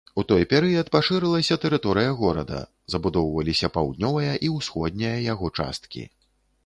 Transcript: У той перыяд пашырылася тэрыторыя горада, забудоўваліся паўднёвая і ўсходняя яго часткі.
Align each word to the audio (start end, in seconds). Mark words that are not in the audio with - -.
У 0.19 0.21
той 0.29 0.43
перыяд 0.51 0.87
пашырылася 0.95 1.57
тэрыторыя 1.65 2.15
горада, 2.21 2.61
забудоўваліся 2.95 3.69
паўднёвая 3.79 4.33
і 4.49 4.51
ўсходняя 4.57 5.17
яго 5.33 5.55
часткі. 5.59 6.03